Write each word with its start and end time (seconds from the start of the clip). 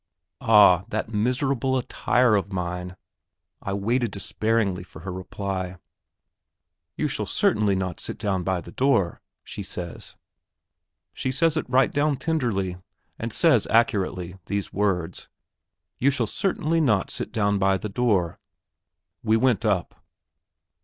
Ah, 0.41 0.85
that 0.87 1.13
miserable 1.13 1.77
attire 1.77 2.33
of 2.33 2.51
mine! 2.51 2.97
I 3.61 3.73
waited 3.73 4.09
despairingly 4.09 4.81
for 4.81 5.01
her 5.01 5.13
reply. 5.13 5.77
"You 6.97 7.07
shall 7.07 7.27
certainly 7.27 7.75
not 7.75 7.99
sit 7.99 8.17
down 8.17 8.41
by 8.41 8.61
the 8.61 8.71
door," 8.71 9.21
she 9.43 9.61
says. 9.61 10.15
She 11.13 11.31
says 11.31 11.55
it 11.55 11.69
right 11.69 11.93
down 11.93 12.17
tenderly, 12.17 12.77
and 13.19 13.31
says 13.31 13.67
accurately 13.67 14.39
these 14.47 14.73
words: 14.73 15.29
"You 15.99 16.09
shall 16.09 16.25
certainly 16.25 16.81
not 16.81 17.11
sit 17.11 17.31
down 17.31 17.59
by 17.59 17.77
the 17.77 17.87
door." 17.87 18.39
We 19.21 19.37
went 19.37 19.63
up. 19.65 20.03